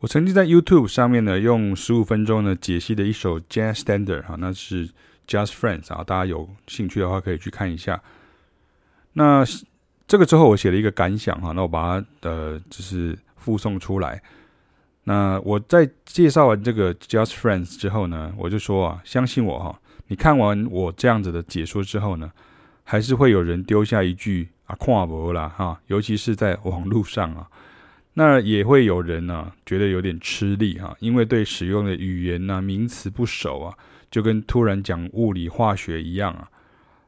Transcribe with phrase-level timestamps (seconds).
[0.00, 4.88] 我曾经在 YouTube 上面呢，用十五分钟呢解析的一首 Jazz Standard 哈，那是
[5.28, 8.00] Just Friends 啊，大家有兴趣的话可以去看一下。
[9.12, 9.44] 那
[10.08, 14.22] 这个之后我写了一个感想哈，那我把它呃就是附送出来。
[15.04, 22.32] 那我在介绍完这个 Just Friends 之后呢，我就说啊，相信我哈，你看完我这样子的解说之后呢，
[22.84, 27.46] 还是会有人丢下一句啊，看无啦哈，尤其是在网络上啊。
[28.14, 33.74] 那也会有人呢、啊，觉得有点吃力哈、啊，因为对使用的语言呐、啊、名词不熟啊，
[34.10, 36.48] 就跟突然讲物理化学一样啊。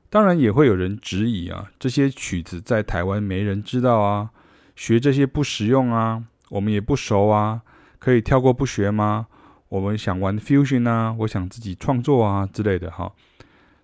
[0.09, 4.31] 当然也会有人质疑啊，这些曲子在台湾没人知道啊，
[4.77, 7.63] 学这些不实用啊，我们也不熟啊，
[7.99, 9.27] 可以跳过不学吗？
[9.71, 13.13] 我们想玩 fusion 啊，我想自己创作啊之类的哈。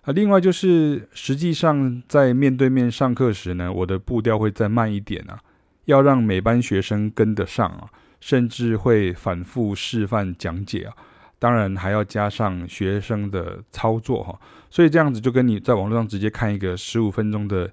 [0.01, 5.39] 啊，另外就是实际上在面对面上课时呢，我的步调会再慢一点啊。
[5.85, 10.93] 要让每班学生跟得上啊，甚至会反复示范讲解啊，
[11.39, 17.71] 当然还要加上学生的操作哈，所以这样子就跟你在网络上直接看一个十五分钟的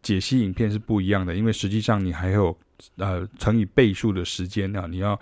[0.00, 2.56] 解析影片是不一样的，因为实际上你还有
[2.96, 5.18] 呃乘以倍数的时间啊，你要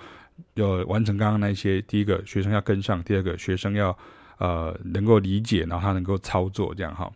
[0.54, 3.96] 要完成刚刚那些，第一个学生要跟上，第二个学生要
[4.38, 7.10] 呃能够理解，然后他能够操作这样哈。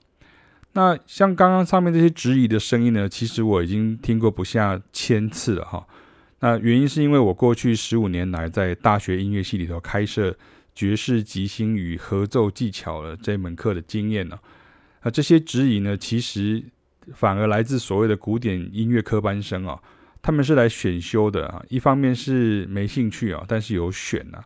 [0.73, 5.85] 那像刚刚上面这些质疑的声音呢，其实我已经听过不下千次了哈。
[6.39, 10.35] 那原因是因为我过去十五年来在大学音乐系里头开设
[10.75, 14.39] 爵士即兴与合奏技巧的这门课的经验呢，
[15.03, 16.63] 那这些质疑呢，其实
[17.15, 19.79] 反而来自所谓的古典音乐科班生啊，
[20.23, 21.63] 他们是来选修的啊。
[21.69, 24.43] 一方面是没兴趣啊，但是有选啊。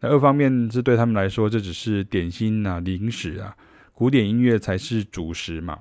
[0.00, 3.56] 那二方面是对他们来说，这只是点心呐、零食啊。
[3.98, 5.80] 古典音乐才是主食嘛，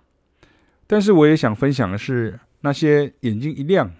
[0.87, 3.93] 但是我也想分享的是那些眼睛一亮、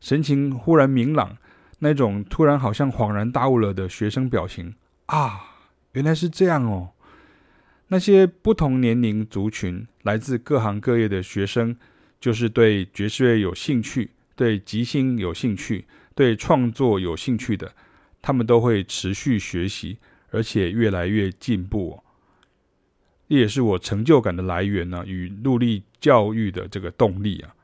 [0.00, 1.36] 神情忽然明朗、
[1.78, 4.74] 那种突然好像恍然大悟了的学生表情
[5.06, 5.42] 啊，
[5.92, 6.90] 原来是这样哦。
[7.86, 11.76] 那些不同年龄族群、来自各行各业的学生，
[12.18, 15.84] 就是对爵士乐有兴趣、对即兴有兴趣、
[16.16, 17.72] 对创作有兴趣的，
[18.20, 19.98] 他们都会持续学习，
[20.32, 22.02] 而且越来越进步。
[23.30, 27.54] 这也是我成就感的来源呢、与努力教育的这个动力啊。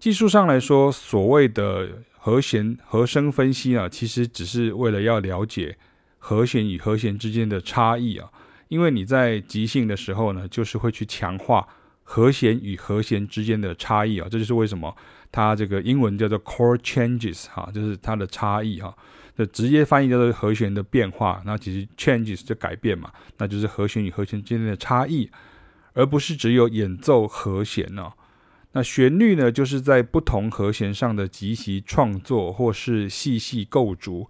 [0.00, 1.88] 技术上来说，所谓的
[2.18, 5.78] 和弦和声分析啊，其实只是为了要了解
[6.18, 8.28] 和弦与和弦之间的差异啊。
[8.66, 11.68] 因为你在即兴的时候呢，就是会去强化
[12.02, 14.26] 和弦与和弦之间的差异啊。
[14.28, 14.96] 这就是为什么
[15.32, 18.96] 它这个英文叫做 chord changes 哈，就是它的差异哈。
[19.52, 25.30] 直接翻译叫做和弦的变化，那其实 changes 就改变嘛，那就是和弦与和弦之间的差异，
[25.94, 28.12] 而不是只有演奏和弦、哦。
[28.72, 34.28] 那旋律呢，就是在不同和弦上的即席创作或是细细构筑，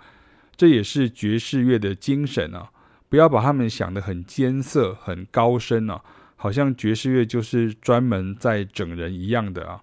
[0.56, 2.70] 这也是爵士乐的精神啊！
[3.08, 6.00] 不要把他们想得很艰涩、很高深啊，
[6.36, 9.80] 好像爵士乐就是专门在整人一样的啊。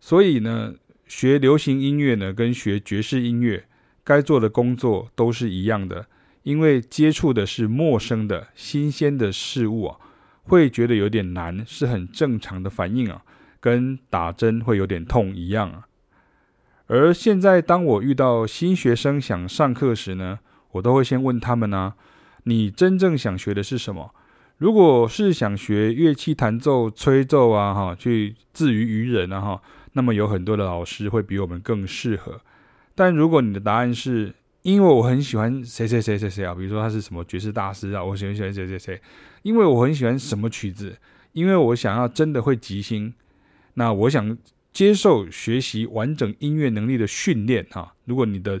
[0.00, 0.74] 所以呢，
[1.06, 3.64] 学流行音乐呢，跟学爵士音乐。
[4.04, 6.06] 该做的工作都是一样的，
[6.42, 9.98] 因为接触的是陌生的、新鲜的事物啊，
[10.44, 13.22] 会觉得有点难，是很正常的反应啊，
[13.60, 15.86] 跟打针会有点痛一样啊。
[16.86, 20.38] 而现在，当我遇到新学生想上课时呢，
[20.72, 21.94] 我都会先问他们呢、啊：
[22.44, 24.14] 你真正想学的是什么？
[24.56, 29.62] 如果是想学乐器弹奏、吹奏啊，哈，去自娱于人啊，哈，
[29.98, 32.40] 那么有很多的老师会比我们更适合。
[32.94, 34.32] 但如果你的答案是
[34.62, 39.00] 因为我很喜欢谁谁谁谁谁啊，比如说他是什么爵士大师啊，我喜欢喜欢谁谁谁，
[39.42, 40.96] 因为我很喜欢什么曲子，
[41.32, 43.12] 因为我想要真的会即兴，
[43.74, 44.38] 那我想
[44.72, 47.92] 接受学习完整音乐能力的训练哈。
[48.04, 48.60] 如果你的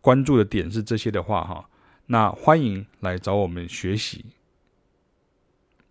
[0.00, 1.68] 关注的点是这些的话哈，
[2.06, 4.24] 那欢迎来找我们学习。